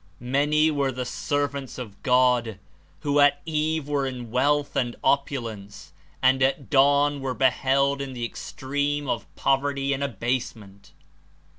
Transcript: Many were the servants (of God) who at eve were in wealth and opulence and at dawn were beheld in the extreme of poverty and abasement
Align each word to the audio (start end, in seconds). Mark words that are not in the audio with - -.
Many 0.33 0.71
were 0.71 0.91
the 0.91 1.05
servants 1.05 1.77
(of 1.77 2.01
God) 2.01 2.57
who 3.01 3.19
at 3.19 3.39
eve 3.45 3.87
were 3.87 4.07
in 4.07 4.31
wealth 4.31 4.75
and 4.75 4.95
opulence 5.03 5.93
and 6.23 6.41
at 6.41 6.71
dawn 6.71 7.19
were 7.21 7.35
beheld 7.35 8.01
in 8.01 8.13
the 8.13 8.25
extreme 8.25 9.07
of 9.07 9.27
poverty 9.35 9.93
and 9.93 10.01
abasement 10.03 10.91